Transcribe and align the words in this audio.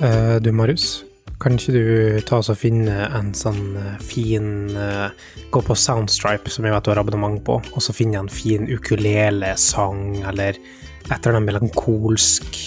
Eh, 0.00 0.36
du, 0.40 0.52
Marius. 0.52 1.04
Kan 1.40 1.56
ikke 1.56 1.72
du 1.72 2.20
ta 2.28 2.38
oss 2.40 2.50
og 2.52 2.58
finne 2.60 3.08
en 3.16 3.32
sånn 3.36 3.76
eh, 3.76 3.96
fin 4.00 4.70
uh, 4.72 5.08
Gå 5.52 5.60
på 5.64 5.76
Soundstripe, 5.76 6.48
som 6.52 6.64
jeg 6.64 6.72
vet 6.72 6.86
du 6.86 6.90
har 6.92 7.00
abonnement 7.00 7.36
på, 7.44 7.58
og 7.60 7.84
så 7.84 7.92
finne 7.96 8.22
en 8.22 8.32
fin 8.32 8.64
ukulelesang, 8.68 10.22
eller 10.32 10.56
et 10.56 11.12
eller 11.12 11.36
annet 11.36 11.48
melankolsk 11.50 12.60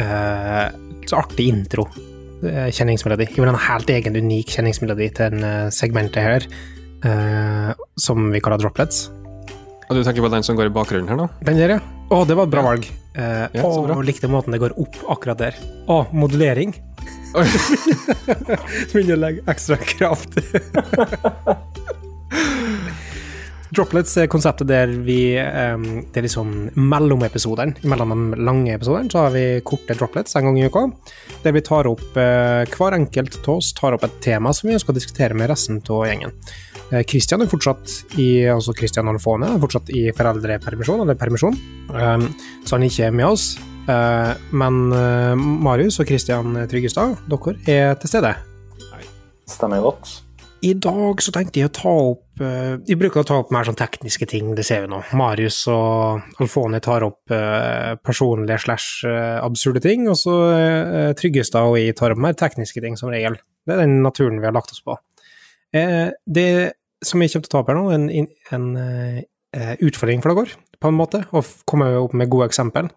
uh, 0.00 0.68
Så 1.08 1.20
artig 1.20 1.50
intro. 1.52 1.88
Kjenningsmelodi. 2.40 3.26
Jeg 3.28 3.42
vil 3.42 3.50
ha 3.50 3.52
en 3.52 3.66
helt 3.66 3.90
egen, 3.92 4.16
unik 4.16 4.54
kjenningsmelodi 4.54 5.10
til 5.18 5.34
en 5.34 5.72
segmentet 5.76 6.24
her, 6.24 6.46
som 8.00 8.30
vi 8.32 8.40
kaller 8.40 8.62
droplets. 8.62 9.10
Og 9.90 9.96
du 9.98 10.04
tenker 10.06 10.22
på 10.22 10.30
den 10.30 10.44
som 10.46 10.54
går 10.58 10.68
i 10.70 10.74
bakgrunnen 10.74 11.10
her, 11.10 11.18
da? 11.18 11.26
Den 11.48 11.58
der, 11.58 11.72
ja. 11.74 11.80
Å, 12.14 12.20
det 12.26 12.36
var 12.38 12.46
et 12.46 12.52
bra 12.52 12.62
valg. 12.62 12.86
Eh, 13.18 13.46
Ja, 13.58 13.64
å, 13.66 13.82
bra. 13.88 13.96
likte 14.06 14.30
måten 14.30 14.54
det 14.54 14.60
går 14.62 14.76
opp 14.78 14.94
akkurat 15.16 15.38
der. 15.42 15.58
Å, 15.90 16.04
modulering. 16.14 16.76
Begynner 18.92 19.16
å 19.16 19.20
legge 19.24 19.42
ekstra 19.50 19.76
kraft. 19.82 20.38
Droplets 23.70 24.16
er 24.18 24.26
konseptet 24.30 24.66
der 24.66 24.90
vi 25.06 25.36
um, 25.38 25.84
Det 26.10 26.18
er 26.18 26.26
liksom 26.26 26.48
mellom 26.74 27.22
episodene. 27.22 27.76
Mellom 27.86 28.14
de 28.14 28.40
lange 28.42 28.74
episodene 28.74 29.12
så 29.12 29.26
har 29.26 29.34
vi 29.34 29.44
korte 29.66 29.94
droplets 29.94 30.34
en 30.38 30.48
gang 30.48 30.58
i 30.58 30.66
uka. 30.66 30.82
Der 31.44 31.54
vi 31.54 31.62
tar 31.66 31.86
opp 31.90 32.02
uh, 32.18 32.66
Hver 32.66 32.96
enkelt 32.98 33.38
av 33.44 33.60
oss 33.60 33.70
tar 33.78 33.94
opp 33.94 34.06
et 34.06 34.16
tema 34.24 34.52
som 34.56 34.68
vi 34.68 34.74
ønsker 34.74 34.90
å 34.90 34.98
diskutere 34.98 35.38
med 35.38 35.52
resten 35.52 35.78
av 35.86 36.02
gjengen. 36.08 36.34
Uh, 36.90 37.02
Christian 37.06 37.44
er 37.44 37.50
fortsatt 37.52 38.18
i 38.18 38.30
altså 38.50 38.74
Christian 38.74 39.10
Alfone 39.12 39.52
er 39.54 39.62
fortsatt 39.62 39.92
i 39.94 40.08
foreldrepermisjon, 40.18 41.04
eller 41.04 41.18
permisjon, 41.18 41.58
um, 41.94 42.26
så 42.66 42.74
han 42.74 42.86
ikke 42.88 43.06
er 43.06 43.14
med 43.14 43.28
oss. 43.30 43.52
Uh, 43.86 44.34
men 44.54 44.82
Marius 45.62 45.98
og 46.02 46.10
Christian 46.10 46.58
Tryggestad, 46.70 47.16
dere 47.30 47.54
er 47.70 47.94
til 48.02 48.12
stede. 48.12 48.34
Stemmer 49.50 49.82
godt. 49.82 50.20
I 50.60 50.74
dag 50.76 51.22
så 51.24 51.32
tenkte 51.32 51.60
jeg 51.60 51.70
å 51.70 51.72
ta 51.72 51.90
opp 52.12 52.42
eh, 52.44 52.74
Vi 52.84 52.96
bruker 53.00 53.22
å 53.22 53.26
ta 53.26 53.38
opp 53.40 53.52
mer 53.54 53.64
sånn 53.64 53.78
tekniske 53.78 54.26
ting, 54.28 54.50
det 54.56 54.66
ser 54.68 54.84
vi 54.84 54.90
nå. 54.92 54.98
Marius 55.16 55.62
og 55.72 56.42
Alfone 56.42 56.82
tar 56.84 57.06
opp 57.06 57.32
eh, 57.32 57.94
personlige 58.04 58.60
slash 58.66 59.08
eh, 59.08 59.38
absurde 59.40 59.80
ting, 59.84 60.04
og 60.12 60.18
så 60.20 60.36
Tryggestad 61.16 61.70
og 61.70 61.78
jeg 61.80 61.96
tar 61.96 62.12
opp 62.12 62.20
mer 62.20 62.36
tekniske 62.36 62.84
ting, 62.84 62.98
som 63.00 63.12
regel. 63.12 63.38
Det 63.64 63.76
er 63.76 63.84
den 63.86 64.02
naturen 64.04 64.40
vi 64.40 64.48
har 64.48 64.56
lagt 64.56 64.74
oss 64.74 64.84
på. 64.84 64.98
Eh, 65.72 66.12
det 66.26 66.48
som 67.04 67.22
jeg 67.22 67.32
kommer 67.32 67.48
til 67.48 67.50
å 67.50 67.54
ta 67.54 67.62
opp 67.62 67.72
her 67.72 67.78
nå, 67.80 67.88
er 67.88 67.98
en, 68.20 68.30
en 68.52 68.70
eh, 68.84 69.74
utfordring 69.80 70.20
for 70.24 70.36
dere, 70.36 70.60
på 70.80 70.92
en 70.92 70.98
måte, 71.00 71.24
og 71.30 71.44
kommer 71.64 71.94
komme 71.94 72.04
opp 72.04 72.16
med 72.16 72.32
gode 72.32 72.50
eksempel. 72.50 72.90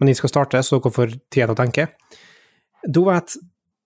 Men 0.00 0.10
jeg 0.10 0.18
skal 0.18 0.32
starte, 0.32 0.62
så 0.66 0.80
dere 0.80 0.94
får 0.98 1.14
tid 1.14 1.44
til 1.44 1.54
å 1.54 1.58
tenke. 1.58 1.90
Du 2.84 3.04
vet, 3.06 3.36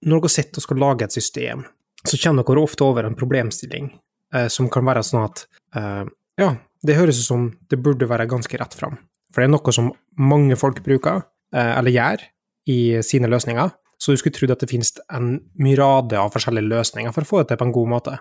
når 0.08 0.24
dere 0.24 0.32
sitter 0.32 0.62
og 0.62 0.64
skal 0.64 0.80
lage 0.80 1.08
et 1.08 1.16
system, 1.16 1.68
så 2.10 2.20
kommer 2.22 2.46
dere 2.46 2.64
ofte 2.64 2.86
over 2.86 3.06
en 3.06 3.16
problemstilling 3.18 3.90
eh, 4.34 4.48
som 4.52 4.70
kan 4.72 4.86
være 4.88 5.04
sånn 5.06 5.26
at 5.26 5.44
eh, 5.76 6.04
ja, 6.38 6.52
det 6.86 6.96
høres 6.98 7.20
ut 7.20 7.26
som 7.26 7.50
det 7.70 7.80
burde 7.82 8.08
være 8.08 8.28
ganske 8.30 8.60
rett 8.60 8.76
fram. 8.78 8.98
For 9.32 9.42
det 9.42 9.48
er 9.48 9.54
noe 9.54 9.74
som 9.74 9.92
mange 10.20 10.56
folk 10.58 10.80
bruker, 10.84 11.22
eh, 11.54 11.74
eller 11.76 11.94
gjør, 11.94 12.24
i 12.68 12.80
sine 13.04 13.30
løsninger. 13.32 13.70
Så 13.98 14.14
du 14.14 14.20
skulle 14.20 14.36
trodd 14.36 14.52
at 14.54 14.60
det 14.62 14.70
finnes 14.70 14.92
en 15.10 15.38
myrade 15.58 16.18
av 16.20 16.30
forskjellige 16.34 16.70
løsninger 16.70 17.14
for 17.14 17.24
å 17.24 17.28
få 17.28 17.40
det 17.42 17.50
til 17.50 17.60
på 17.60 17.66
en 17.66 17.74
god 17.74 17.90
måte. 17.96 18.18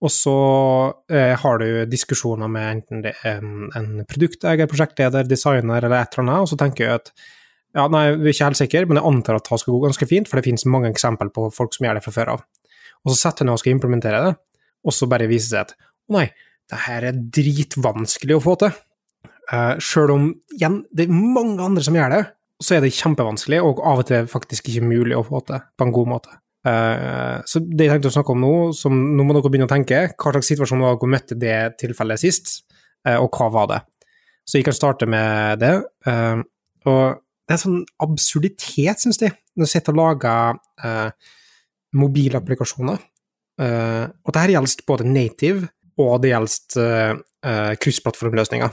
Og 0.00 0.12
så 0.12 0.36
eh, 1.12 1.34
har 1.36 1.60
du 1.60 1.84
diskusjoner 1.90 2.48
med 2.48 2.68
enten 2.76 3.02
det 3.04 3.12
er 3.26 3.42
en, 3.42 3.66
en 3.76 4.06
produkteier, 4.08 4.68
prosjektleder, 4.70 5.28
designer 5.28 5.82
eller 5.82 5.98
et 5.98 6.16
eller 6.16 6.24
annet, 6.24 6.46
og 6.46 6.48
så 6.48 6.56
tenker 6.60 6.86
jeg 6.86 7.02
at 7.02 7.12
ja, 7.76 7.84
nei, 7.92 8.06
vi 8.16 8.30
er 8.30 8.34
ikke 8.34 8.48
helt 8.48 8.58
sikre, 8.58 8.86
men 8.88 8.98
jeg 8.98 9.06
antar 9.06 9.38
at 9.38 9.46
det 9.46 9.60
skal 9.62 9.76
gå 9.76 9.82
ganske 9.84 10.08
fint, 10.10 10.30
for 10.30 10.40
det 10.40 10.46
finnes 10.48 10.66
mange 10.66 10.88
eksempler 10.90 11.30
på 11.34 11.50
folk 11.54 11.76
som 11.76 11.86
gjør 11.86 12.00
det 12.00 12.06
fra 12.06 12.14
før 12.16 12.32
av. 12.32 12.46
Og 13.04 13.12
så 13.12 13.16
setter 13.18 13.44
jeg 13.44 13.48
ned 13.48 13.56
og 13.56 13.62
skal 13.62 13.74
implementere 13.76 14.20
det, 14.26 14.34
og 14.86 14.96
så 14.96 15.08
bare 15.10 15.28
viser 15.30 15.50
det 15.50 15.54
seg 15.54 15.64
at 15.66 15.74
å 16.10 16.16
nei, 16.16 16.26
det 16.70 16.82
her 16.86 17.06
er 17.10 17.22
dritvanskelig 17.38 18.36
å 18.36 18.42
få 18.44 18.56
til. 18.60 18.76
Uh, 19.50 19.74
Sjøl 19.82 20.12
om 20.14 20.28
igjen, 20.54 20.82
det 20.94 21.06
er 21.06 21.14
mange 21.14 21.62
andre 21.64 21.82
som 21.86 21.96
gjør 21.96 22.12
det, 22.14 22.20
så 22.60 22.76
er 22.76 22.84
det 22.84 22.92
kjempevanskelig, 22.94 23.62
og 23.64 23.80
av 23.86 24.02
og 24.02 24.08
til 24.10 24.28
faktisk 24.30 24.68
ikke 24.70 24.86
mulig 24.86 25.16
å 25.16 25.24
få 25.26 25.40
til 25.48 25.62
på 25.78 25.86
en 25.86 25.94
god 25.96 26.10
måte. 26.12 26.36
Uh, 26.66 27.40
så 27.48 27.62
det 27.64 27.86
jeg 27.86 27.94
tenkte 27.94 28.12
å 28.12 28.16
snakke 28.18 28.34
om 28.34 28.44
nå, 28.44 28.52
som 28.76 28.94
nå 29.16 29.24
må 29.24 29.34
dere 29.36 29.52
begynne 29.52 29.70
å 29.70 29.72
tenke, 29.72 30.02
hva 30.12 30.34
slags 30.34 30.52
situasjon 30.52 30.84
var 30.84 30.98
dere 30.98 31.14
møtte 31.16 31.38
det 31.40 31.56
tilfellet 31.80 32.22
sist, 32.22 32.60
uh, 33.08 33.16
og 33.16 33.32
hva 33.32 33.48
var 33.54 33.72
det? 33.72 33.80
Så 34.44 34.58
jeg 34.58 34.66
kan 34.66 34.76
starte 34.76 35.08
med 35.08 35.62
det. 35.62 35.74
Uh, 36.06 36.42
og 36.90 37.20
det 37.50 37.56
er 37.56 37.58
en 37.58 37.64
sånn 37.64 37.86
absurditet, 38.06 39.02
syns 39.02 39.18
jeg, 39.18 39.34
når 39.58 39.66
du 39.66 39.70
sitter 39.72 39.96
og 39.96 39.98
lager 39.98 40.58
eh, 40.86 41.30
mobilapplikasjoner. 41.96 43.00
Uh, 43.60 44.06
og 44.24 44.32
dette 44.32 44.54
gjelder 44.54 44.86
både 44.88 45.08
native 45.08 45.68
og 46.00 46.22
det 46.22 46.32
gjelder 46.32 46.80
uh, 46.80 47.20
eh, 47.44 47.72
kryssplattformløsninger 47.80 48.72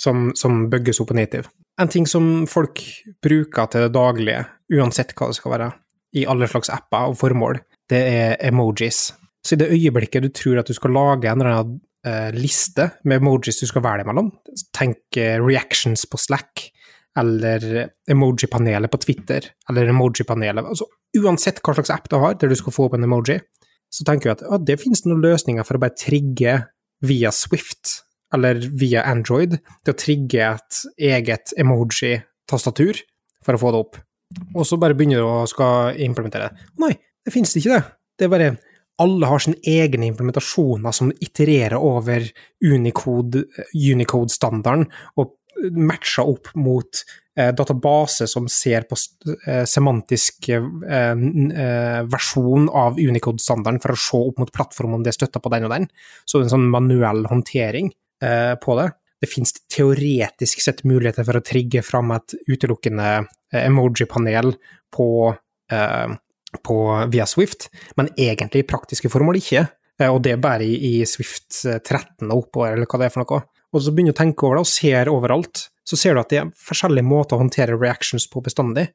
som, 0.00 0.30
som 0.38 0.62
bygges 0.72 1.00
opp 1.02 1.10
på 1.12 1.18
native. 1.18 1.50
En 1.80 1.90
ting 1.92 2.06
som 2.08 2.46
folk 2.50 2.80
bruker 3.24 3.70
til 3.72 3.86
det 3.86 3.94
daglige, 3.96 4.42
uansett 4.76 5.14
hva 5.16 5.30
det 5.30 5.38
skal 5.38 5.54
være, 5.54 5.68
i 6.16 6.26
alle 6.28 6.48
slags 6.50 6.72
apper 6.74 7.12
og 7.12 7.18
formål, 7.20 7.60
det 7.90 8.00
er 8.00 8.34
emojis. 8.48 9.10
Så 9.44 9.56
i 9.56 9.60
det 9.60 9.70
øyeblikket 9.72 10.26
du 10.26 10.32
tror 10.34 10.60
at 10.60 10.68
du 10.68 10.76
skal 10.76 10.92
lage 10.94 11.30
en 11.30 11.40
eller 11.40 11.54
annen 11.54 11.78
uh, 12.06 12.30
liste 12.36 12.90
med 13.04 13.20
emojis 13.20 13.62
du 13.62 13.68
skal 13.70 13.84
velge 13.84 14.08
mellom, 14.08 14.32
tenk 14.76 15.20
eh, 15.20 15.38
reactions 15.40 16.04
på 16.08 16.20
Slack, 16.20 16.68
eller 17.18 17.88
emoji-panelet 18.10 18.92
på 18.92 19.00
Twitter, 19.02 19.48
eller 19.68 19.90
emoji-panelet 19.90 20.68
altså, 20.68 20.86
Uansett 21.18 21.58
hva 21.64 21.74
slags 21.74 21.90
app 21.90 22.10
du 22.10 22.18
har 22.22 22.36
der 22.38 22.52
du 22.52 22.58
skal 22.58 22.74
få 22.74 22.86
opp 22.86 22.94
en 22.94 23.06
emoji, 23.06 23.40
så 23.90 24.06
tenker 24.06 24.30
du 24.30 24.34
at 24.36 24.44
å, 24.46 24.60
det 24.62 24.78
finnes 24.82 25.02
noen 25.06 25.22
løsninger 25.24 25.66
for 25.66 25.76
å 25.76 25.82
bare 25.82 25.98
trigge 25.98 26.60
via 27.06 27.32
Swift, 27.34 28.04
eller 28.34 28.60
via 28.78 29.02
Android, 29.10 29.56
til 29.82 29.94
å 29.94 29.98
trigge 29.98 30.52
et 30.52 30.82
eget 31.10 31.54
emoji-tastatur 31.58 33.00
for 33.44 33.56
å 33.56 33.62
få 33.62 33.72
det 33.74 33.82
opp. 33.82 34.00
Og 34.54 34.62
så 34.68 34.78
bare 34.78 34.94
begynner 34.94 35.24
du 35.24 35.26
å 35.26 35.48
skal 35.50 35.98
implementere 36.04 36.50
det. 36.50 36.68
Nei, 36.82 36.92
det 37.26 37.34
finnes 37.34 37.56
ikke 37.58 37.74
det. 37.74 37.82
Det 38.14 38.28
er 38.28 38.34
bare 38.34 38.52
alle 39.00 39.28
har 39.30 39.40
sine 39.40 39.56
egne 39.64 40.10
implementasjoner 40.10 40.94
som 40.94 41.10
itererer 41.24 41.80
over 41.80 42.26
Unicode- 42.62 43.46
Unicode-standarden 43.72 44.86
og 45.16 45.32
matcher 45.70 46.28
opp 46.28 46.50
mot 46.54 47.02
eh, 47.36 47.50
database 47.54 48.26
som 48.30 48.48
ser 48.48 48.86
på 48.90 48.96
eh, 49.46 49.64
semantisk 49.68 50.48
eh, 50.48 51.14
versjon 52.10 52.68
av 52.68 53.00
Unicode-standarden 53.00 53.80
for 53.82 53.94
å 53.94 54.00
se 54.00 54.22
opp 54.30 54.40
mot 54.42 54.52
plattformen 54.52 55.00
om 55.00 55.06
det 55.06 55.16
støtter 55.16 55.42
på 55.42 55.52
den 55.54 55.68
og 55.68 55.74
den. 55.74 55.90
Så 56.24 56.38
det 56.38 56.44
er 56.44 56.48
en 56.50 56.56
sånn 56.56 56.72
manuell 56.72 57.26
håndtering 57.30 57.92
på 58.20 58.74
det. 58.76 58.90
Det 59.20 59.28
finnes 59.32 59.54
teoretisk 59.72 60.60
sett 60.60 60.82
muligheter 60.84 61.24
for 61.24 61.38
å 61.38 61.44
trigge 61.44 61.80
fram 61.80 62.10
et 62.12 62.34
utelukkende 62.50 63.22
emoji-panel 63.56 64.50
på, 64.92 65.06
på 66.68 66.76
via 67.14 67.26
Swift, 67.28 67.70
men 67.96 68.10
egentlig 68.12 68.60
i 68.60 68.68
praktiske 68.68 69.08
formål 69.08 69.40
ikke. 69.40 69.64
Og 70.08 70.20
det 70.24 70.34
er 70.34 70.40
bare 70.40 70.64
i, 70.64 71.00
Swift 71.08 71.60
eh, 71.68 71.80
13 71.80 72.30
og 72.30 72.46
oppover, 72.46 72.76
eller 72.76 72.88
hva 72.88 73.00
det 73.00 73.08
er 73.08 73.14
for 73.14 73.24
noe. 73.24 73.42
Og 73.70 73.84
så 73.84 73.92
begynner 73.94 74.14
du 74.14 74.18
å 74.18 74.20
tenke 74.22 74.46
over 74.46 74.58
det, 74.58 74.64
og 74.64 74.70
ser 74.70 75.10
overalt, 75.12 75.66
så 75.86 75.98
ser 75.98 76.16
du 76.16 76.22
at 76.22 76.32
det 76.32 76.40
er 76.40 76.50
forskjellige 76.58 77.06
måter 77.06 77.36
å 77.36 77.44
håndtere 77.44 77.78
reactions 77.78 78.26
på 78.30 78.42
bestandig. 78.44 78.88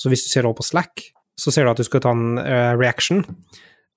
Så 0.00 0.10
hvis 0.10 0.24
du 0.26 0.32
ser 0.32 0.48
over 0.48 0.58
på 0.60 0.66
Slack, 0.66 1.04
så 1.40 1.52
ser 1.52 1.66
du 1.66 1.72
at 1.72 1.80
du 1.80 1.86
skal 1.86 2.02
ta 2.04 2.12
en 2.14 2.38
uh, 2.38 2.72
reaction 2.78 3.22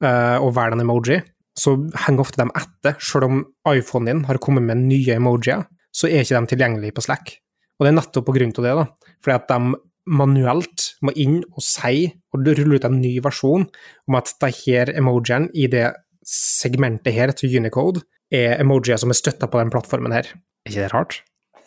uh, 0.03 0.37
og 0.41 0.53
velge 0.57 0.77
en 0.77 0.83
emoji, 0.83 1.19
så 1.57 1.73
henger 2.05 2.23
ofte 2.23 2.41
dem 2.41 2.53
etter. 2.57 2.97
Selv 3.01 3.29
om 3.29 3.41
iPhonen 3.69 4.11
din 4.11 4.23
har 4.27 4.39
kommet 4.43 4.65
med 4.67 4.85
nye 4.85 5.17
emojier, 5.17 5.65
så 5.95 6.09
er 6.09 6.21
ikke 6.21 6.37
de 6.37 6.53
tilgjengelige 6.53 6.97
på 6.97 7.05
Slack. 7.07 7.37
Og 7.77 7.85
det 7.85 7.91
er 7.91 7.99
nettopp 7.99 8.27
på 8.27 8.35
grunn 8.35 8.53
av 8.53 8.65
det, 8.65 8.73
da. 8.77 9.13
Fordi 9.23 9.37
at 9.37 9.51
de 9.51 9.79
manuelt 10.07 10.85
må 11.03 11.13
inn 11.19 11.39
og 11.49 11.63
si, 11.65 12.07
og 12.33 12.45
rulle 12.47 12.77
ut 12.77 12.85
en 12.87 12.99
ny 13.01 13.17
versjon 13.23 13.65
om 14.07 14.17
at 14.19 14.31
de 14.41 14.51
her 14.61 14.93
emojiene 14.95 15.51
i 15.57 15.67
det 15.71 15.89
segmentet 16.27 17.15
her 17.15 17.33
til 17.35 17.57
Unicode 17.59 18.03
er 18.33 18.57
emojier 18.61 18.99
som 18.99 19.13
er 19.13 19.19
støtta 19.19 19.49
på 19.51 19.61
den 19.61 19.71
plattformen 19.73 20.15
her. 20.15 20.29
Er 20.65 20.71
ikke 20.71 20.83
det 20.83 20.93
rart? 20.93 21.19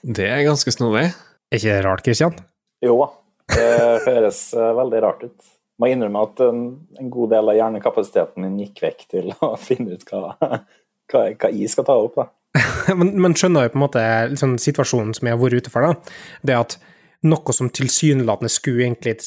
Det 0.03 0.27
er 0.29 0.45
ganske 0.47 0.73
snodig. 0.75 1.11
Er 1.51 1.61
ikke 1.61 1.77
det 1.77 1.87
rart, 1.87 2.05
Christian? 2.05 2.37
Jo 2.85 2.97
da, 3.01 3.09
det 3.53 3.71
høres 4.07 4.43
eh, 4.57 4.75
veldig 4.79 5.01
rart 5.05 5.25
ut. 5.29 5.49
Må 5.81 5.89
innrømme 5.89 6.27
at 6.27 6.43
en, 6.45 6.61
en 7.01 7.11
god 7.13 7.33
del 7.35 7.51
av 7.53 7.57
hjernekapasiteten 7.57 8.45
min 8.45 8.61
gikk 8.65 8.85
vekk 8.85 9.07
til 9.13 9.33
å 9.41 9.55
finne 9.69 9.97
ut 9.97 10.05
hva, 10.13 10.37
hva, 10.41 11.25
hva 11.33 11.53
jeg 11.53 11.73
skal 11.73 11.89
ta 11.89 11.97
opp. 12.01 12.21
da. 12.21 12.29
men, 13.01 13.15
men 13.23 13.37
skjønner 13.39 13.67
jo 13.67 13.75
på 13.75 13.81
en 13.81 13.87
måte 13.87 14.05
liksom, 14.33 14.57
situasjonen 14.61 15.15
som 15.17 15.29
jeg 15.29 15.37
har 15.37 15.43
vært 15.43 15.65
ute 15.65 15.73
for, 15.73 15.87
da. 15.87 16.17
Det 16.47 16.57
at 16.57 16.79
noe 17.29 17.53
som 17.53 17.69
tilsynelatende 17.73 18.49
skulle 18.53 18.87
egentlig 18.87 19.19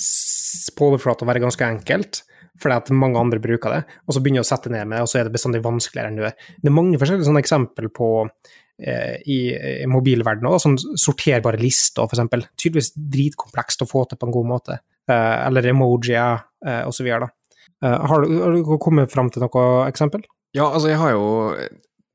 på 0.73 0.89
overflata 0.89 1.27
være 1.29 1.43
ganske 1.43 1.67
enkelt, 1.67 2.23
fordi 2.61 2.75
at 2.75 2.89
mange 2.93 3.17
andre 3.19 3.39
bruker 3.41 3.73
det, 3.73 3.81
og 4.07 4.13
så 4.15 4.21
begynner 4.21 4.43
du 4.43 4.45
å 4.45 4.51
sette 4.51 4.69
ned 4.71 4.85
med 4.87 4.97
det, 4.97 5.01
og 5.05 5.09
så 5.09 5.19
er 5.19 5.27
det 5.29 5.33
bestandig 5.33 5.63
vanskeligere 5.65 6.11
enn 6.11 6.19
du 6.19 6.25
er. 6.27 6.35
Det 6.61 6.69
er 6.69 6.75
mange 6.75 6.99
forskjellige 7.01 7.25
sånne 7.29 7.41
eksempel 7.43 7.89
på 7.89 8.09
eh, 8.83 9.15
i, 9.25 9.37
i 9.83 9.87
mobilverdenen 9.89 10.51
òg, 10.51 10.59
sånn 10.63 10.77
sorterbare 10.99 11.59
lister, 11.61 12.05
eksempel. 12.05 12.45
Tydeligvis 12.59 12.93
dritkomplekst 12.95 13.83
å 13.85 13.89
få 13.89 14.05
til 14.11 14.19
på 14.21 14.29
en 14.29 14.35
god 14.37 14.51
måte. 14.53 14.79
eh, 15.09 15.47
eller 15.47 15.65
emojier, 15.73 16.43
eh, 16.65 16.83
osv. 16.87 17.07
Eh, 17.11 17.27
har, 17.83 18.21
du- 18.23 18.41
har 18.41 18.53
du 18.55 18.77
kommet 18.79 19.11
fram 19.11 19.29
til 19.33 19.43
noe 19.43 19.87
eksempel? 19.89 20.21
Ja, 20.55 20.69
altså, 20.69 20.87
jeg 20.93 20.97
har 21.01 21.11
jo 21.17 21.57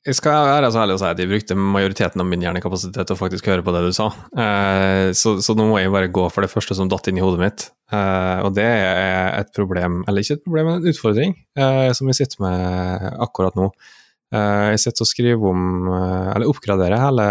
Jeg 0.06 0.14
skal 0.14 0.46
være 0.46 0.70
så 0.72 0.78
ærlig 0.80 0.94
å 0.94 0.98
si 1.02 1.04
at 1.04 1.18
jeg 1.20 1.28
brukte 1.28 1.56
majoriteten 1.58 2.20
av 2.22 2.26
min 2.30 2.40
hjernekapasitet 2.40 3.04
til 3.10 3.16
å 3.16 3.18
faktisk 3.18 3.44
høre 3.50 3.60
på 3.66 3.72
det 3.74 3.82
du 3.84 3.92
sa. 3.92 4.06
Eh, 4.38 5.10
så, 5.12 5.34
så 5.44 5.52
nå 5.58 5.66
må 5.68 5.76
jeg 5.82 5.90
bare 5.92 6.08
gå 6.08 6.30
for 6.32 6.40
det 6.46 6.48
første 6.48 6.72
som 6.78 6.88
datt 6.88 7.10
inn 7.10 7.18
i 7.18 7.20
hodet 7.20 7.40
mitt. 7.42 7.66
Eh, 7.88 8.40
og 8.44 8.52
det 8.56 8.66
er 8.66 9.38
et 9.38 9.52
problem, 9.56 10.02
eller 10.08 10.24
ikke 10.24 10.36
et 10.36 10.44
problem, 10.44 10.68
men 10.68 10.82
en 10.82 10.90
utfordring, 10.90 11.32
uh, 11.56 11.88
som 11.96 12.10
jeg 12.10 12.18
sitter 12.20 12.42
med 12.44 13.06
akkurat 13.24 13.56
nå. 13.56 13.70
Uh, 14.28 14.74
jeg 14.74 14.82
sitter 14.82 15.06
og 15.06 15.08
skriver 15.08 15.48
om, 15.48 15.88
eller 16.34 16.50
oppgraderer 16.50 17.00
hele 17.00 17.28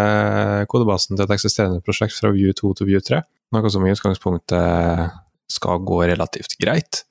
kodebasen 0.72 1.14
til 1.14 1.28
et 1.28 1.36
eksisterende 1.36 1.84
prosjekt 1.86 2.18
fra 2.18 2.34
View 2.34 2.56
2 2.58 2.74
til 2.80 2.90
View 2.90 3.04
3. 3.06 3.22
Noe 3.54 3.72
som 3.74 3.86
i 3.86 3.94
utgangspunktet 3.94 5.14
skal 5.54 5.84
gå 5.88 6.02
relativt 6.10 6.58
greit. 6.60 7.04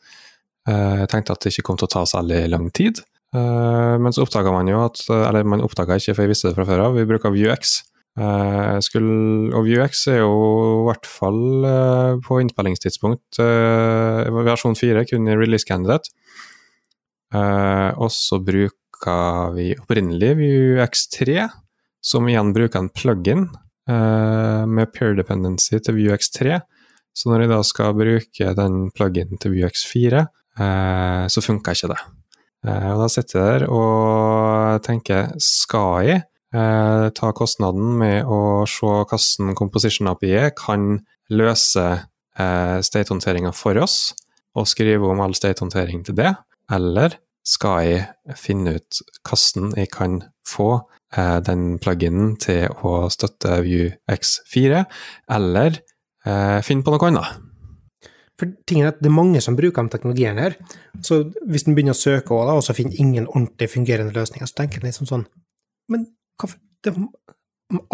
Jeg 0.67 1.07
tenkte 1.09 1.37
at 1.37 1.45
det 1.45 1.53
ikke 1.55 1.69
kom 1.69 1.79
til 1.79 1.87
å 1.87 1.93
ta 1.95 2.03
særlig 2.11 2.43
lang 2.51 2.67
tid. 2.75 2.99
Men 3.33 4.13
så 4.13 4.27
oppdaga 4.27 4.51
man 4.53 4.69
jo 4.69 4.81
at 4.83 4.99
Eller 5.15 5.47
man 5.49 5.63
oppdaga 5.65 5.97
ikke, 5.97 6.13
for 6.17 6.27
jeg 6.27 6.33
visste 6.35 6.51
det 6.51 6.59
fra 6.59 6.67
før 6.69 6.83
av. 6.89 6.99
Vi 6.99 7.07
bruker 7.09 7.33
VueX. 7.33 7.79
Eh, 8.17 8.79
skulle- 8.81 9.53
Og 9.55 9.67
VueX 9.67 10.07
er 10.09 10.19
jo 10.23 10.33
i 10.81 10.85
hvert 10.89 11.07
fall 11.07 11.65
eh, 11.69 12.17
på 12.25 12.39
innspillingstidspunkt 12.41 13.39
eh, 13.45 14.31
versjon 14.33 14.75
4, 14.79 15.05
kun 15.11 15.29
i 15.29 15.37
release 15.37 15.67
candidate. 15.69 16.09
Og 17.37 18.09
så 18.15 18.39
bruker 18.41 19.53
vi 19.53 19.75
opprinnelig 19.77 20.31
VueX3, 20.39 21.49
som 22.01 22.25
igjen 22.31 22.55
bruker 22.55 22.79
en 22.81 22.89
plug-in 22.89 23.43
med 23.87 24.93
peer 24.95 25.15
dependency 25.19 25.77
til 25.83 25.99
VueX3. 25.99 26.61
Så 27.13 27.29
når 27.29 27.45
jeg 27.45 27.51
da 27.51 27.59
skal 27.67 27.95
bruke 27.99 28.55
den 28.57 28.79
plug-in 28.97 29.37
til 29.43 29.53
VueX4, 29.57 30.23
eh, 30.61 31.27
så 31.29 31.43
funker 31.45 31.77
ikke 31.77 31.93
det. 31.93 32.01
Og 32.67 33.03
da 33.03 33.07
sitter 33.13 33.39
jeg 33.39 33.61
der 33.61 33.69
og 33.71 34.81
tenker, 34.87 35.29
skal 35.43 36.07
jeg 36.07 36.23
eh, 36.57 37.07
ta 37.17 37.33
kostnaden 37.37 37.95
med 38.01 38.25
å 38.25 38.65
se 38.71 38.89
hvordan 38.89 39.55
Composition 39.59 40.09
API 40.11 40.49
kan 40.57 40.97
løse 41.33 41.87
eh, 41.93 42.79
state-håndteringa 42.81 43.53
for 43.57 43.79
oss, 43.83 44.15
og 44.57 44.69
skrive 44.71 45.11
om 45.13 45.21
all 45.21 45.37
state-håndtering 45.37 46.05
til 46.07 46.17
det, 46.19 46.33
eller 46.73 47.19
skal 47.47 47.83
jeg 47.87 48.37
finne 48.41 48.77
ut 48.79 49.01
hvordan 49.27 49.75
jeg 49.79 49.91
kan 49.95 50.21
få 50.47 50.71
eh, 51.17 51.39
den 51.47 51.77
pluginen 51.83 52.35
til 52.43 52.67
å 52.83 53.07
støtte 53.13 53.61
Vue 53.67 53.93
X4, 54.11 54.85
eller 55.37 55.81
eh, 56.27 56.63
finne 56.67 56.87
på 56.87 56.95
noe 56.95 57.11
annet. 57.11 57.43
For 58.37 58.53
tingen 58.69 58.85
er 58.85 58.93
at 58.93 58.99
det 59.01 59.09
er 59.09 59.17
mange 59.17 59.41
som 59.41 59.57
bruker 59.57 59.87
de 59.87 59.95
teknologiene 59.95 60.43
her. 60.45 60.57
Så 61.01 61.23
hvis 61.49 61.65
en 61.65 61.77
begynner 61.77 61.97
å 61.97 61.99
søke 61.99 62.37
og 62.37 62.61
så 62.65 62.75
finner 62.77 62.99
ingen 63.01 63.29
ordentlig 63.31 63.71
fungerende 63.73 64.13
løsninger, 64.13 64.49
så 64.49 64.61
tenker 64.61 64.83
en 64.83 64.91
liksom 64.91 65.09
sånn 65.09 65.25
Men 65.89 66.03
det, 66.43 66.93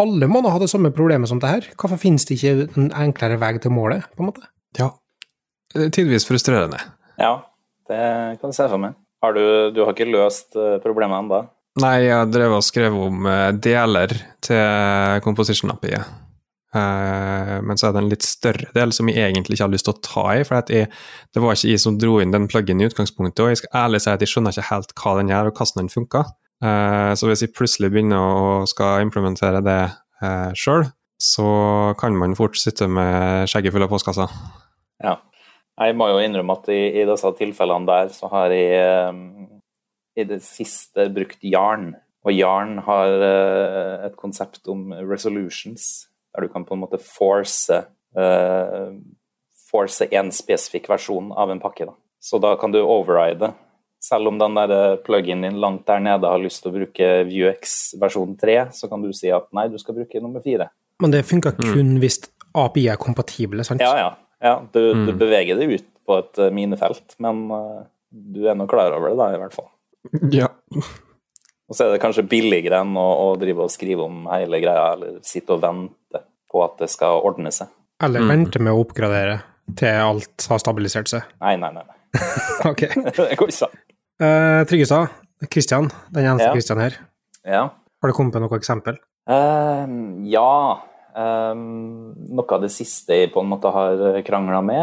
Alle 0.01 0.29
må 0.29 0.41
da 0.43 0.51
ha 0.53 0.59
det 0.61 0.69
samme 0.71 0.91
problemet 0.95 1.31
som 1.31 1.39
det 1.41 1.51
her. 1.51 1.69
Hvorfor 1.79 2.01
finnes 2.01 2.27
det 2.29 2.37
ikke 2.39 2.67
en 2.79 2.91
enklere 3.05 3.39
vei 3.41 3.55
til 3.61 3.73
målet, 3.73 4.05
på 4.13 4.23
en 4.23 4.31
måte? 4.31 4.45
Ja, 4.77 4.91
tidvis 5.73 6.27
frustrerende. 6.29 6.79
Ja, 7.21 7.37
det 7.89 8.03
kan 8.41 8.53
du 8.53 8.57
se 8.57 8.67
for 8.69 8.81
meg. 8.81 8.97
Har 9.23 9.35
du, 9.37 9.43
du 9.71 9.83
har 9.85 9.93
ikke 9.95 10.11
løst 10.11 10.57
eh, 10.59 10.79
problemet 10.83 11.23
ennå? 11.23 11.45
Nei, 11.81 11.95
jeg 12.05 12.29
drev 12.29 12.57
og 12.57 12.65
skrev 12.65 12.97
om 13.07 13.29
eh, 13.29 13.49
deler 13.55 14.11
til 14.43 15.21
composition-appiet. 15.25 16.19
Eh, 16.73 17.55
men 17.63 17.79
så 17.79 17.87
er 17.87 17.95
det 17.95 18.01
en 18.01 18.11
litt 18.11 18.25
større 18.25 18.69
del 18.75 18.93
som 18.95 19.09
jeg 19.09 19.21
egentlig 19.29 19.57
ikke 19.57 19.67
har 19.67 19.73
lyst 19.73 19.87
til 19.87 19.95
å 19.95 20.03
ta 20.05 20.25
i. 20.35 20.43
For 20.47 20.59
at 20.59 20.69
jeg, 20.73 20.89
det 21.33 21.43
var 21.43 21.57
ikke 21.57 21.71
jeg 21.71 21.83
som 21.85 21.97
dro 22.01 22.19
inn 22.21 22.33
den 22.33 22.49
pluggen 22.51 22.81
i 22.81 22.89
utgangspunktet, 22.89 23.43
og 23.45 23.53
jeg 23.53 23.63
skal 23.63 23.85
ærlig 23.85 24.03
si 24.03 24.11
at 24.13 24.25
jeg 24.25 24.33
skjønner 24.33 24.55
ikke 24.55 24.69
helt 24.69 24.95
hva 24.99 25.15
den 25.19 25.33
gjør, 25.33 25.49
og 25.49 25.61
hvordan 25.61 25.81
den 25.81 25.93
funker. 25.93 26.33
Eh, 26.61 27.11
så 27.17 27.29
hvis 27.29 27.45
vi 27.45 27.53
plutselig 27.55 27.89
begynner 27.93 28.19
å 28.19 28.67
skal 28.69 29.01
implementere 29.03 29.63
det 29.65 29.79
uh, 30.21 30.51
sjøl, 30.57 30.85
så 31.23 31.47
kan 31.99 32.15
man 32.19 32.35
fort 32.35 32.57
sitte 32.59 32.87
med 32.91 33.47
skjegget 33.49 33.73
fullt 33.73 33.87
av 33.87 33.93
postkasser. 33.93 34.39
Ja. 35.03 35.17
Jeg 35.73 35.95
må 35.97 36.05
jo 36.11 36.19
innrømme 36.21 36.53
at 36.53 36.67
i, 36.69 36.81
i 37.01 37.03
disse 37.09 37.29
tilfellene 37.39 37.89
der 37.89 38.11
så 38.13 38.29
har 38.29 38.51
jeg 38.53 38.75
eh, 38.77 39.15
i 40.21 40.25
det 40.29 40.37
siste 40.45 41.07
brukt 41.15 41.41
Yarn. 41.41 41.95
Og 42.23 42.35
Yarn 42.35 42.77
har 42.85 43.25
eh, 43.25 44.05
et 44.05 44.17
konsept 44.19 44.69
om 44.69 44.91
resolutions, 44.93 46.05
der 46.35 46.45
du 46.45 46.53
kan 46.53 46.67
på 46.67 46.77
en 46.77 46.83
måte 46.83 47.01
force 47.01 47.81
eh, 48.13 48.93
force 49.73 50.05
en 50.13 50.29
spesifikk 50.33 50.91
versjon 50.91 51.31
av 51.33 51.49
en 51.49 51.61
pakke. 51.63 51.89
Da. 51.89 51.97
Så 52.21 52.37
da 52.37 52.53
kan 52.61 52.73
du 52.73 52.83
override. 52.83 53.49
Selv 54.03 54.27
om 54.27 54.37
den 54.41 54.57
der 54.59 54.97
pluggen 55.05 55.45
din 55.45 55.59
langt 55.63 55.85
der 55.87 56.01
nede 56.03 56.27
har 56.27 56.41
lyst 56.43 56.63
til 56.65 56.73
å 56.73 56.75
bruke 56.75 57.09
Vuex 57.29 57.93
versjon 58.01 58.33
3, 58.41 58.57
så 58.75 58.89
kan 58.91 58.99
du 59.05 59.13
si 59.15 59.29
at 59.31 59.45
nei, 59.55 59.69
du 59.71 59.77
skal 59.79 59.95
bruke 59.95 60.19
nummer 60.21 60.43
4. 60.43 60.67
Men 61.03 61.13
det 61.13 61.21
funker 61.29 61.55
kun 61.55 61.95
hvis 62.03 62.19
API 62.59 62.89
er 62.91 62.99
kompatible, 63.01 63.63
sant? 63.65 63.81
Ja, 63.81 63.93
ja. 63.97 64.09
ja 64.43 64.57
du, 64.73 64.81
du 65.07 65.13
Mm. 65.13 65.17
beveger 65.21 65.57
deg 65.61 65.71
ut 65.77 65.87
på 66.05 66.17
et 66.19 66.37
eh, 66.43 66.51
minefelt, 66.53 67.15
men 67.23 67.45
eh, 67.55 67.79
du 68.11 68.43
er 68.51 68.59
nå 68.59 68.67
klar 68.69 68.91
over 68.97 69.13
det, 69.13 69.17
da, 69.21 69.29
i 69.33 69.39
hvert 69.39 69.55
fall. 69.55 69.69
Ja. 70.35 70.49
Og 71.69 71.77
så 71.77 71.85
er 71.87 71.93
det 71.95 72.01
kanskje 72.03 72.25
billigere 72.27 72.81
enn 72.83 72.91
å, 72.99 73.05
å 73.23 73.39
drive 73.39 73.63
og 73.65 73.71
skrive 73.71 74.03
om 74.03 74.27
hele 74.33 74.59
greia, 74.61 74.89
eller 74.97 75.15
sitte 75.25 75.55
og 75.55 75.63
vente 75.63 76.21
på 76.51 76.61
at 76.65 76.75
det 76.83 76.91
skal 76.91 77.23
ordne 77.25 77.53
seg. 77.55 77.71
Eller 78.03 78.19
Mm. 78.21 78.29
vente 78.35 78.59
med 78.59 78.75
å 78.75 78.83
oppgradere 78.83 79.39
til 79.79 79.95
alt 79.95 80.45
har 80.51 80.59
stabilisert 80.59 81.07
seg. 81.07 81.23
Nei, 81.39 81.55
nei, 81.55 81.71
nei. 81.71 81.85
nei. 81.87 81.99
ok. 82.71 82.83
det 83.15 83.39
går 83.39 83.47
ikke 83.47 83.61
sånn. 83.63 83.79
Uh, 84.21 84.61
Tryggestad, 84.69 85.13
Kristian, 85.49 85.89
den 86.13 86.25
eneste 86.25 86.49
Ja. 86.49 86.53
Kristian 86.53 86.81
her. 86.81 86.97
Ja. 87.43 87.63
Har 88.01 88.11
det 88.11 88.15
kommet 88.15 88.35
på 88.35 88.41
noe 88.43 88.57
eksempel? 88.59 88.97
Uh, 89.29 89.87
ja. 90.29 90.81
Um, 91.13 92.13
noe 92.33 92.55
av 92.55 92.63
det 92.63 92.71
siste 92.73 93.13
jeg 93.13 93.33
på 93.33 93.43
en 93.43 93.51
måte 93.51 93.69
har 93.69 93.99
krangla 94.25 94.63
med, 94.65 94.81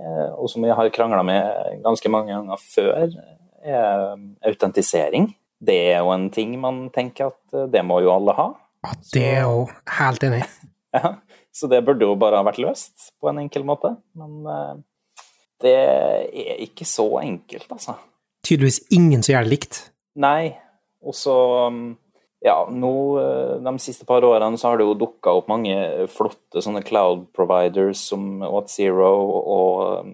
eh, 0.00 0.30
og 0.32 0.48
som 0.48 0.64
jeg 0.64 0.72
har 0.72 0.88
krangla 0.88 1.20
med 1.26 1.82
ganske 1.84 2.08
mange 2.08 2.32
ganger 2.32 2.62
før, 2.62 3.12
er 3.60 4.16
autentisering. 4.48 5.34
Det 5.60 5.76
er 5.92 5.98
jo 6.00 6.14
en 6.14 6.28
ting 6.32 6.54
man 6.62 6.86
tenker 6.94 7.32
at 7.32 7.56
eh, 7.56 7.68
det 7.68 7.82
må 7.84 7.98
jo 8.04 8.14
alle 8.14 8.34
ha. 8.38 8.48
Ja, 8.86 8.94
det 9.12 9.24
er 9.26 9.40
jo 9.46 9.66
helt 9.98 10.28
enig. 10.30 10.44
Ja, 10.88 11.18
så 11.52 11.68
det 11.68 11.82
burde 11.84 12.06
jo 12.06 12.14
bare 12.16 12.38
ha 12.40 12.44
vært 12.46 12.62
løst 12.64 13.10
på 13.20 13.28
en 13.28 13.42
enkel 13.42 13.60
måte. 13.68 13.90
Men 14.16 14.38
uh, 14.48 14.78
det 15.60 15.74
er 15.76 16.62
ikke 16.64 16.86
så 16.88 17.04
enkelt, 17.20 17.66
altså. 17.74 17.92
Tydeligvis 18.48 18.80
ingen 18.94 19.22
som 19.22 19.34
gjør 19.34 19.44
det 19.44 19.52
likt. 19.52 19.80
Nei. 20.18 20.54
Og 21.04 21.14
så 21.16 21.34
um, 21.68 21.82
Ja, 22.44 22.62
nå 22.70 22.92
eh, 23.18 23.54
de 23.66 23.72
siste 23.82 24.06
par 24.06 24.22
årene 24.22 24.58
så 24.60 24.70
har 24.70 24.78
det 24.78 24.86
jo 24.86 24.94
dukka 24.98 25.32
opp 25.40 25.48
mange 25.50 25.74
flotte 26.12 26.62
sånne 26.62 26.84
cloud 26.86 27.26
providers 27.34 28.04
som 28.12 28.44
Auth0 28.46 29.00
og 29.02 30.04
um, 30.06 30.12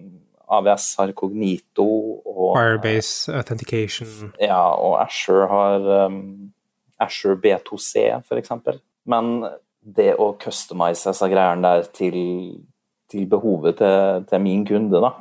AVS 0.57 0.87
har 0.99 1.13
Cognito 1.17 1.85
og 2.25 2.57
Firebase 2.57 3.33
Authentication. 3.37 4.33
Ja, 4.41 4.73
og 4.73 4.97
Asher 5.03 5.45
har 5.49 5.85
um, 6.09 6.51
Asher 7.01 7.37
B2C, 7.37 8.07
for 8.25 8.41
eksempel. 8.41 8.81
Men 9.05 9.45
det 9.85 10.15
å 10.17 10.31
customize 10.41 11.11
disse 11.11 11.29
greiene 11.29 11.61
der 11.65 11.89
til, 11.93 12.17
til 13.11 13.29
behovet 13.29 13.77
til, 13.81 14.25
til 14.29 14.41
min 14.41 14.65
kunde, 14.65 15.01
da, 15.01 15.13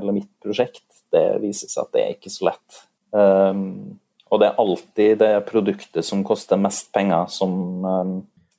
eller 0.00 0.16
mitt 0.16 0.30
prosjekt, 0.42 0.89
det 1.14 1.24
viser 1.42 1.68
seg 1.70 1.84
at 1.86 1.92
det 1.96 2.02
er 2.04 2.14
ikke 2.16 2.32
så 2.32 2.48
lett. 2.50 2.80
Um, 3.10 3.98
og 4.30 4.38
det 4.42 4.48
er 4.50 4.60
alltid 4.62 5.16
det 5.22 5.30
produktet 5.48 6.06
som 6.06 6.20
koster 6.26 6.60
mest 6.60 6.92
penger, 6.94 7.26
som, 7.34 7.54
um, 7.84 8.12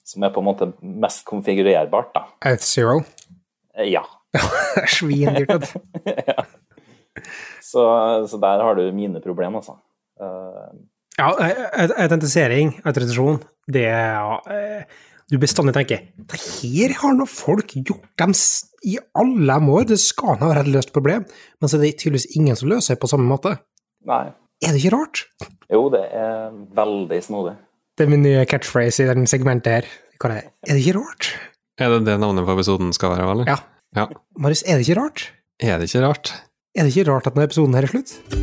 som 0.04 0.24
er 0.28 0.34
på 0.36 0.42
en 0.44 0.50
måte 0.50 0.68
mest 0.84 1.24
konfigurerbart, 1.30 2.12
da. 2.18 2.26
Auth0. 2.52 3.04
Eh, 3.78 3.88
Ja. 3.94 4.04
Svindyrt. 4.88 5.70
ja. 6.28 6.44
Så, 7.62 7.84
så 8.28 8.38
der 8.40 8.62
har 8.64 8.76
du 8.80 8.86
mine 8.96 9.20
problemer, 9.24 9.60
altså. 9.64 9.78
Uh, 10.22 10.72
Ja, 11.20 11.28
au- 11.36 11.96
autentisering, 12.00 12.78
autorisasjon, 12.88 13.42
det 13.68 13.84
er 13.92 14.14
ja, 14.16 14.38
eh, 14.50 14.84
Du 15.32 15.38
bestandig 15.40 15.72
tenker 15.78 16.02
Det 16.28 16.40
her 16.60 16.92
har 17.00 17.14
nå 17.16 17.26
folk 17.30 17.72
gjort 17.78 18.10
dem 18.20 18.34
i 18.84 18.98
alle 19.16 19.56
de 19.56 19.72
år, 19.72 19.86
det 19.88 20.00
skal 20.02 20.40
nå 20.42 20.50
være 20.50 20.66
et 20.66 20.72
løst 20.74 20.92
problem. 20.92 21.24
Men 21.62 21.70
så 21.70 21.78
er 21.78 21.86
det 21.86 22.00
tydeligvis 22.02 22.36
ingen 22.36 22.58
som 22.58 22.72
løser 22.72 22.96
det 22.98 23.02
på 23.04 23.10
samme 23.12 23.30
måte. 23.30 23.56
nei. 24.06 24.34
Er 24.62 24.76
det 24.76 24.82
ikke 24.84 24.94
rart? 24.94 25.24
Jo, 25.74 25.88
det 25.90 26.04
er 26.14 26.52
veldig 26.78 27.22
snodig. 27.26 27.56
Det 27.98 28.06
er 28.06 28.12
min 28.12 28.22
nye 28.22 28.44
catchphrase 28.46 29.06
i 29.06 29.08
den 29.10 29.26
segmentet 29.30 29.74
her. 29.74 29.90
Hva 30.22 30.30
er 30.30 30.36
det? 30.36 30.44
Er 30.68 30.78
det 30.78 30.84
ikke 30.84 31.00
rart? 31.00 31.32
Er 31.82 31.90
det 31.96 32.04
det 32.06 32.20
navnet 32.22 32.46
på 32.46 32.54
episoden 32.58 32.94
skal 32.94 33.16
være, 33.16 33.32
eller? 33.32 33.50
Ja. 33.50 33.58
ja. 33.98 34.06
Marius, 34.38 34.62
er 34.68 34.78
det 34.78 34.86
ikke 34.86 35.02
rart? 35.02 35.32
Er 35.62 35.82
det 35.82 35.90
ikke 35.90 36.06
rart? 36.06 36.36
Er 36.78 36.86
det 36.86 36.94
ikke 36.94 37.10
rart 37.10 37.26
at 37.32 37.34
denne 37.34 37.50
episoden 37.50 37.74
her 37.78 37.90
er 37.90 37.96
slutt? 37.96 38.41